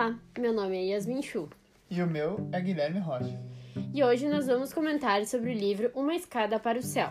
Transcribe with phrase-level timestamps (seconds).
[0.00, 1.46] Olá, meu nome é Yasmin Chu.
[1.90, 3.38] E o meu é Guilherme Rocha.
[3.92, 7.10] E hoje nós vamos comentar sobre o livro Uma Escada para o Céu,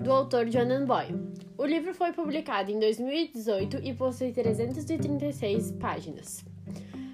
[0.00, 1.32] do autor Jonan Boyle.
[1.56, 6.44] O livro foi publicado em 2018 e possui 336 páginas.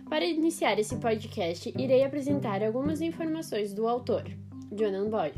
[0.08, 4.24] Para iniciar esse podcast, irei apresentar algumas informações do autor,
[4.74, 5.34] Jonan Boyle,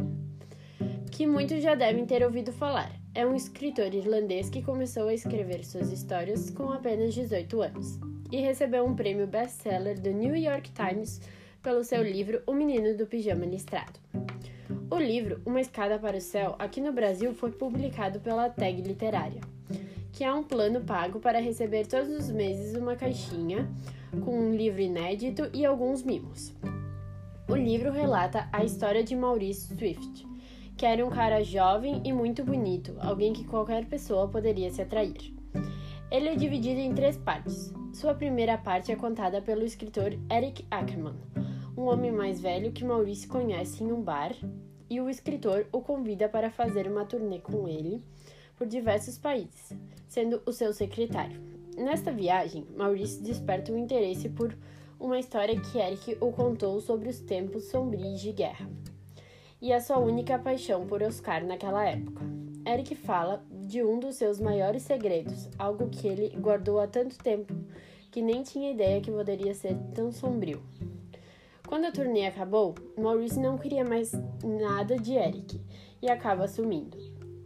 [1.11, 2.93] que muitos já devem ter ouvido falar.
[3.17, 8.41] É um escritor irlandês que começou a escrever suas histórias com apenas 18 anos e
[8.41, 11.21] recebeu um prêmio best-seller do New York Times
[11.63, 14.01] pelo seu livro O Menino do Pijama Listrado.
[14.91, 19.43] O livro Uma Escada para o Céu, aqui no Brasil, foi publicado pela Tag Literária,
[20.13, 23.69] que é um plano pago para receber todos os meses uma caixinha
[24.25, 26.55] com um livro inédito e alguns mimos.
[27.49, 30.27] O livro relata a história de Maurice Swift,
[30.77, 35.42] que era um cara jovem e muito bonito, alguém que qualquer pessoa poderia se atrair.
[36.13, 37.73] Ele é dividido em três partes.
[37.95, 41.15] Sua primeira parte é contada pelo escritor Eric Ackerman,
[41.75, 44.35] um homem mais velho que Maurice conhece em um bar,
[44.91, 48.05] e o escritor o convida para fazer uma turnê com ele
[48.59, 49.73] por diversos países,
[50.07, 51.41] sendo o seu secretário.
[51.79, 54.55] Nesta viagem, Maurice desperta um interesse por
[55.01, 58.69] uma história que Eric o contou sobre os tempos sombrios de guerra
[59.63, 62.42] e a sua única paixão por Oscar naquela época.
[62.65, 67.53] Eric fala de um dos seus maiores segredos, algo que ele guardou há tanto tempo
[68.11, 70.63] que nem tinha ideia que poderia ser tão sombrio.
[71.67, 74.13] Quando a turnê acabou, Maurice não queria mais
[74.45, 75.61] nada de Eric
[76.01, 76.99] e acaba sumindo,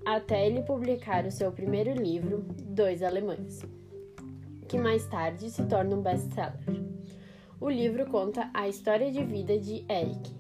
[0.05, 3.65] até ele publicar o seu primeiro livro, Dois Alemães,
[4.69, 6.85] que mais tarde se torna um best-seller.
[7.61, 10.31] O livro conta a história de vida de Eric,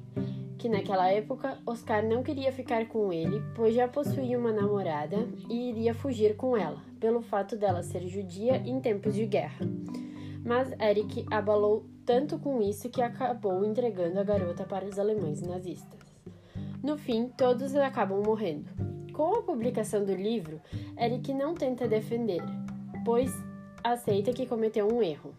[0.58, 5.70] que naquela época Oscar não queria ficar com ele, pois já possuía uma namorada e
[5.70, 9.66] iria fugir com ela, pelo fato dela ser judia em tempos de guerra.
[10.44, 16.00] Mas Eric abalou tanto com isso que acabou entregando a garota para os alemães nazistas.
[16.82, 18.70] No fim, todos acabam morrendo.
[19.12, 20.60] Com a publicação do livro,
[20.96, 22.42] Eric não tenta defender,
[23.04, 23.32] pois
[23.82, 25.34] aceita que cometeu um erro.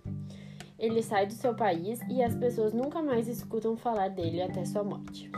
[0.78, 4.84] Ele sai do seu país e as pessoas nunca mais escutam falar dele até sua
[4.84, 5.32] morte.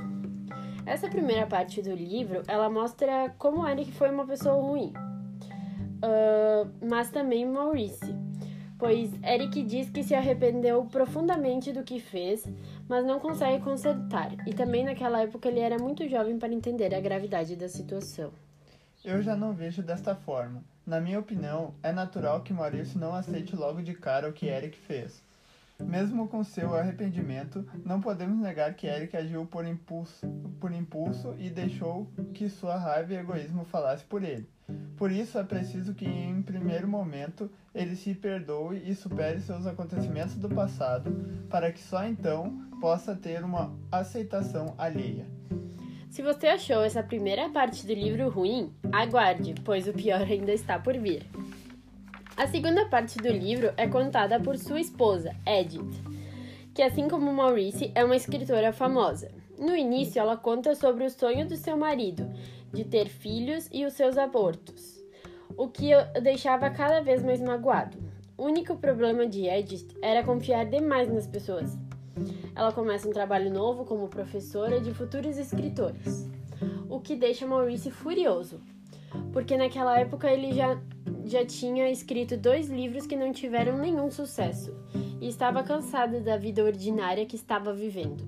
[0.85, 4.91] Essa primeira parte do livro, ela mostra como Eric foi uma pessoa ruim,
[6.03, 8.15] uh, mas também Maurice,
[8.77, 12.43] pois Eric diz que se arrependeu profundamente do que fez,
[12.87, 16.99] mas não consegue consertar, e também naquela época ele era muito jovem para entender a
[16.99, 18.31] gravidade da situação.
[19.09, 20.63] Eu já não vejo desta forma.
[20.85, 24.77] Na minha opinião, é natural que Maurício não aceite logo de cara o que Eric
[24.77, 25.23] fez.
[25.79, 30.27] Mesmo com seu arrependimento, não podemos negar que Eric agiu por impulso,
[30.59, 34.47] por impulso e deixou que sua raiva e egoísmo falasse por ele.
[34.95, 40.35] Por isso é preciso que, em primeiro momento, ele se perdoe e supere seus acontecimentos
[40.35, 41.09] do passado,
[41.49, 45.25] para que só então possa ter uma aceitação alheia.
[46.09, 50.79] Se você achou essa primeira parte do livro ruim, aguarde, pois o pior ainda está
[50.79, 51.23] por vir.
[52.35, 56.01] A segunda parte do livro é contada por sua esposa, Edith,
[56.73, 59.29] que, assim como Maurice, é uma escritora famosa.
[59.57, 62.27] No início, ela conta sobre o sonho do seu marido
[62.73, 65.03] de ter filhos e os seus abortos,
[65.55, 67.97] o que o deixava cada vez mais magoado.
[68.35, 71.77] O único problema de Edith era confiar demais nas pessoas.
[72.55, 76.29] Ela começa um trabalho novo como professora de futuros escritores,
[76.89, 78.59] o que deixa Maurice furioso,
[79.31, 80.79] porque naquela época ele já
[81.25, 84.75] já tinha escrito dois livros que não tiveram nenhum sucesso
[85.21, 88.27] e estava cansada da vida ordinária que estava vivendo.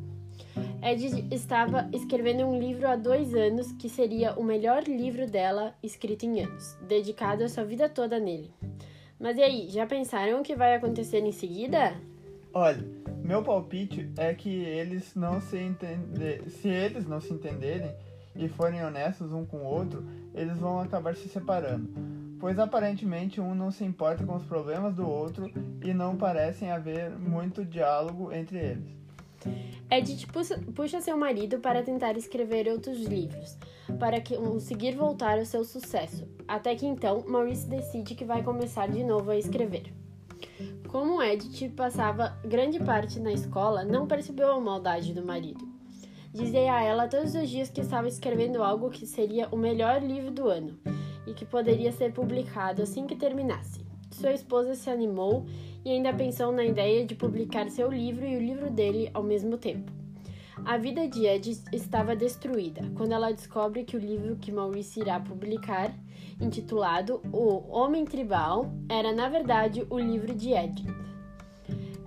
[0.83, 6.25] Ed estava escrevendo um livro há dois anos que seria o melhor livro dela escrito
[6.25, 8.51] em anos, dedicado a sua vida toda nele.
[9.19, 11.93] Mas e aí, já pensaram o que vai acontecer em seguida?
[12.53, 12.83] Olha,
[13.23, 17.93] meu palpite é que eles não se entender, se eles não se entenderem
[18.35, 21.89] e forem honestos um com o outro, eles vão acabar se separando
[22.41, 25.49] pois aparentemente um não se importa com os problemas do outro
[25.83, 29.01] e não parecem haver muito diálogo entre eles.
[29.89, 30.27] Edith
[30.75, 33.57] puxa seu marido para tentar escrever outros livros,
[33.99, 39.03] para conseguir voltar ao seu sucesso, até que então Maurice decide que vai começar de
[39.03, 39.93] novo a escrever.
[40.91, 45.65] Como Edith passava grande parte na escola, não percebeu a maldade do marido.
[46.33, 50.31] Dizia a ela todos os dias que estava escrevendo algo que seria o melhor livro
[50.31, 50.77] do ano
[51.25, 53.85] e que poderia ser publicado assim que terminasse.
[54.11, 55.45] Sua esposa se animou
[55.85, 59.57] e ainda pensou na ideia de publicar seu livro e o livro dele ao mesmo
[59.57, 60.00] tempo.
[60.65, 65.19] A vida de Ed estava destruída quando ela descobre que o livro que Maurice irá
[65.19, 65.93] publicar,
[66.39, 70.85] intitulado O Homem Tribal, era na verdade o livro de Ed.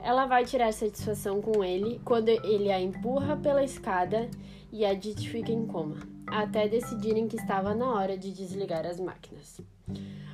[0.02, 4.28] Ela vai tirar satisfação com ele quando ele a empurra pela escada
[4.72, 5.96] e Edith fica em coma,
[6.26, 9.60] até decidirem que estava na hora de desligar as máquinas.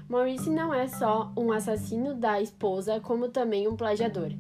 [0.09, 4.33] Maurice não é só um assassino da esposa, como também um plagiador.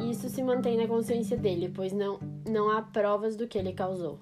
[0.00, 3.72] E isso se mantém na consciência dele, pois não, não há provas do que ele
[3.72, 4.18] causou.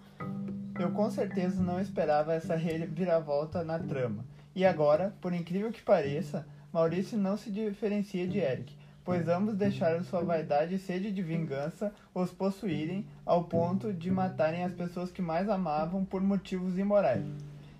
[0.78, 4.24] Eu com certeza não esperava essa reviravolta na trama.
[4.54, 10.02] E agora, por incrível que pareça, Maurício não se diferencia de Eric, pois ambos deixaram
[10.02, 15.22] sua vaidade e sede de vingança os possuírem ao ponto de matarem as pessoas que
[15.22, 17.26] mais amavam por motivos imorais.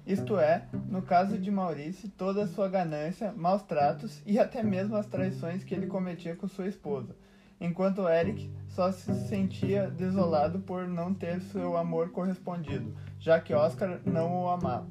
[0.06, 4.97] Isto é, no caso de Maurício, toda a sua ganância, maus tratos e até mesmo
[4.97, 7.17] as traições que ele cometia com sua esposa,
[7.60, 14.00] enquanto Eric só se sentia desolado por não ter seu amor correspondido, já que Oscar
[14.04, 14.86] não o amava.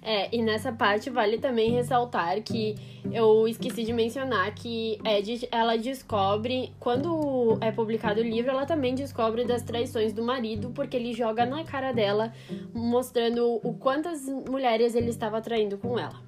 [0.00, 2.76] É, e nessa parte vale também ressaltar que
[3.12, 8.94] eu esqueci de mencionar que Edith, ela descobre, quando é publicado o livro, ela também
[8.94, 12.32] descobre das traições do marido, porque ele joga na cara dela,
[12.72, 16.22] mostrando o quantas mulheres ele estava traindo com ela.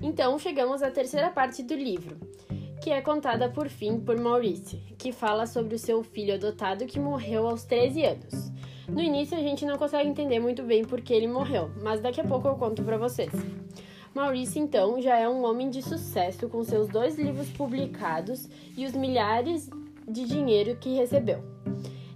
[0.00, 2.16] Então, chegamos à terceira parte do livro,
[2.84, 7.00] que é contada por fim por Maurice, que fala sobre o seu filho adotado que
[7.00, 8.52] morreu aos 13 anos.
[8.86, 12.20] No início a gente não consegue entender muito bem por que ele morreu, mas daqui
[12.20, 13.32] a pouco eu conto para vocês.
[14.14, 18.92] Maurício, então, já é um homem de sucesso com seus dois livros publicados e os
[18.92, 19.70] milhares
[20.06, 21.42] de dinheiro que recebeu.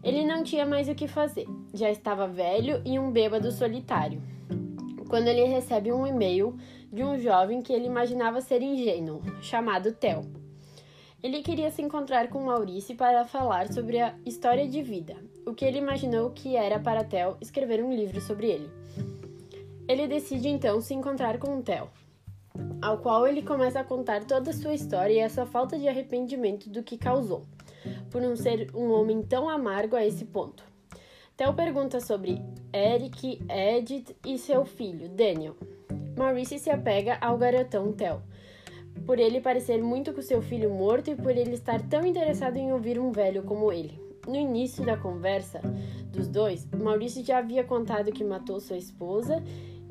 [0.05, 4.20] Ele não tinha mais o que fazer, já estava velho e um bêbado solitário.
[5.09, 6.55] Quando ele recebe um e-mail
[6.93, 10.38] de um jovem que ele imaginava ser ingênuo, chamado Theo.
[11.20, 15.65] Ele queria se encontrar com Maurício para falar sobre a história de vida, o que
[15.65, 18.70] ele imaginou que era para Theo escrever um livro sobre ele.
[19.88, 21.88] Ele decide então se encontrar com Theo,
[22.81, 25.88] ao qual ele começa a contar toda a sua história e a sua falta de
[25.88, 27.44] arrependimento do que causou,
[28.11, 30.62] por não ser um homem tão amargo a esse ponto.
[31.37, 32.41] Theo pergunta sobre
[32.73, 35.56] Eric, Edith e seu filho, Daniel.
[36.17, 38.23] Maurice se apega ao garotão Theo,
[39.06, 42.72] por ele parecer muito com seu filho morto e por ele estar tão interessado em
[42.72, 44.00] ouvir um velho como ele.
[44.26, 45.60] No início da conversa
[46.12, 49.42] dos dois, Maurício já havia contado que matou sua esposa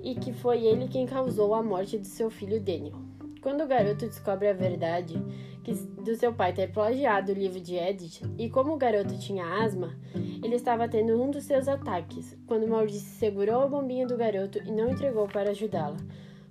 [0.03, 3.07] e que foi ele quem causou a morte de seu filho Daniel.
[3.41, 5.15] Quando o garoto descobre a verdade
[5.63, 9.63] que, do seu pai ter plagiado o livro de Edith e como o garoto tinha
[9.63, 9.97] asma,
[10.43, 14.71] ele estava tendo um dos seus ataques, quando Maurício segurou a bombinha do garoto e
[14.71, 15.97] não entregou para ajudá-la,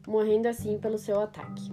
[0.06, 1.70] morrendo assim pelo seu ataque.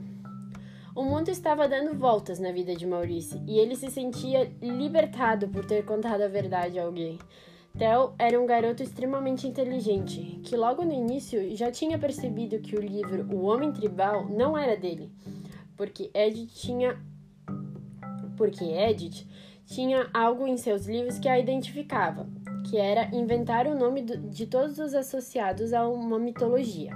[0.96, 5.66] O mundo estava dando voltas na vida de Maurice e ele se sentia libertado por
[5.66, 7.18] ter contado a verdade a alguém.
[7.76, 12.80] Theo era um garoto extremamente inteligente, que logo no início já tinha percebido que o
[12.80, 15.12] livro O Homem Tribal não era dele,
[15.76, 17.02] porque Edith tinha
[18.38, 19.26] porque Edith
[19.66, 22.28] tinha algo em seus livros que a identificava,
[22.70, 26.92] que era inventar o nome de todos os associados a uma mitologia,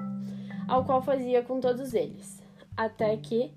[0.67, 2.43] ao qual fazia com todos eles,
[2.75, 3.51] até que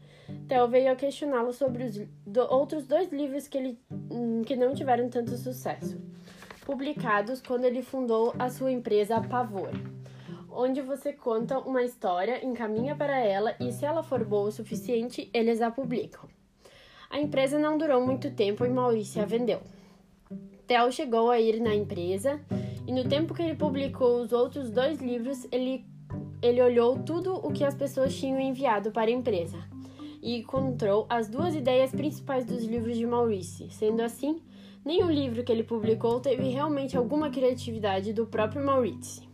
[0.51, 1.97] Theo veio a questioná-lo sobre os
[2.27, 3.79] do, outros dois livros que, ele,
[4.11, 5.97] hum, que não tiveram tanto sucesso,
[6.67, 9.71] publicados quando ele fundou a sua empresa Pavor,
[10.51, 15.31] onde você conta uma história, encaminha para ela e, se ela for boa o suficiente,
[15.33, 16.29] eles a publicam.
[17.09, 19.61] A empresa não durou muito tempo e Maurício a vendeu.
[20.67, 22.41] Theo chegou a ir na empresa
[22.89, 25.85] e, no tempo que ele publicou os outros dois livros, ele,
[26.43, 29.59] ele olhou tudo o que as pessoas tinham enviado para a empresa
[30.23, 33.69] e encontrou as duas ideias principais dos livros de Maurice.
[33.71, 34.43] Sendo assim,
[34.85, 39.29] nenhum livro que ele publicou teve realmente alguma criatividade do próprio Maurice.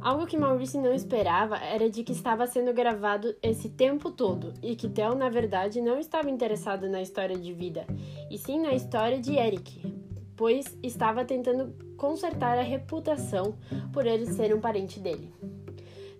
[0.00, 4.76] Algo que Maurice não esperava era de que estava sendo gravado esse tempo todo e
[4.76, 7.86] que Theo, na verdade, não estava interessado na história de vida,
[8.30, 9.82] e sim na história de Eric,
[10.36, 13.56] pois estava tentando consertar a reputação
[13.92, 15.32] por ele ser um parente dele.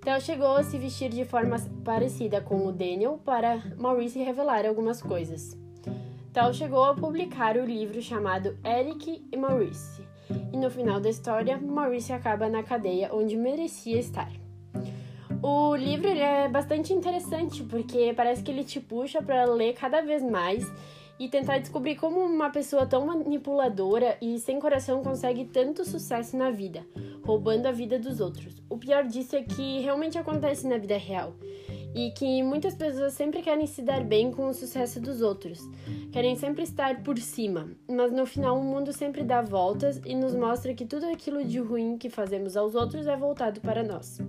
[0.07, 5.03] Theo chegou a se vestir de forma parecida com o Daniel para Maurice revelar algumas
[5.03, 5.59] coisas.
[6.33, 10.07] Theo chegou a publicar o livro chamado Eric e Maurice,
[10.53, 14.31] e no final da história, Maurice acaba na cadeia onde merecia estar.
[15.43, 20.23] O livro é bastante interessante porque parece que ele te puxa para ler cada vez
[20.23, 20.65] mais
[21.19, 26.51] e tentar descobrir como uma pessoa tão manipuladora e sem coração consegue tanto sucesso na
[26.51, 26.87] vida,
[27.23, 28.55] roubando a vida dos outros.
[28.69, 31.35] O pior disso é que realmente acontece na vida real
[31.95, 35.61] e que muitas pessoas sempre querem se dar bem com o sucesso dos outros,
[36.13, 40.35] querem sempre estar por cima, mas no final o mundo sempre dá voltas e nos
[40.35, 44.21] mostra que tudo aquilo de ruim que fazemos aos outros é voltado para nós.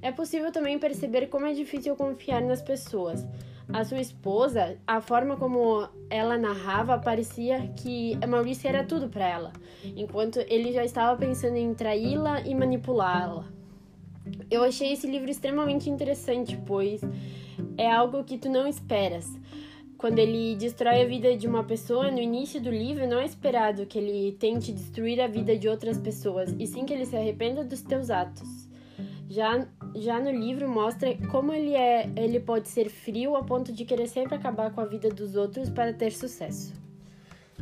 [0.00, 3.24] É possível também perceber como é difícil confiar nas pessoas.
[3.68, 9.26] A sua esposa, a forma como ela narrava, parecia que a Maurícia era tudo para
[9.28, 9.52] ela,
[9.96, 13.46] enquanto ele já estava pensando em traí-la e manipulá-la.
[14.50, 17.00] Eu achei esse livro extremamente interessante, pois
[17.76, 19.26] é algo que tu não esperas.
[19.96, 23.86] Quando ele destrói a vida de uma pessoa, no início do livro, não é esperado
[23.86, 27.62] que ele tente destruir a vida de outras pessoas, e sim que ele se arrependa
[27.62, 28.68] dos teus atos.
[29.28, 29.64] Já,
[29.94, 34.08] já no livro mostra como ele é, ele pode ser frio a ponto de querer
[34.08, 36.72] sempre acabar com a vida dos outros para ter sucesso.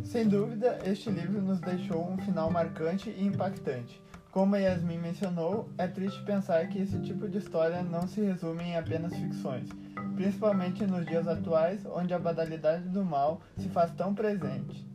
[0.04, 4.00] Sem dúvida, este livro nos deixou um final marcante e impactante.
[4.30, 8.62] Como a Yasmin mencionou, é triste pensar que esse tipo de história não se resume
[8.62, 9.68] em apenas ficções,
[10.14, 14.86] principalmente nos dias atuais, onde a banalidade do mal se faz tão presente.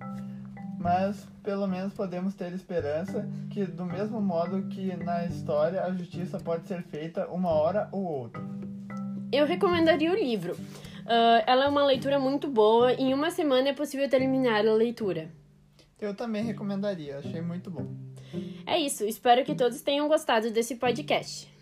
[0.86, 6.38] Mas pelo menos podemos ter esperança que, do mesmo modo que na história, a justiça
[6.38, 8.40] pode ser feita uma hora ou outra.
[9.32, 10.54] Eu recomendaria o livro.
[10.54, 12.94] Uh, ela é uma leitura muito boa.
[12.94, 15.32] Em uma semana é possível terminar a leitura.
[16.00, 17.88] Eu também recomendaria, achei muito bom.
[18.64, 21.55] É isso, espero que todos tenham gostado desse podcast.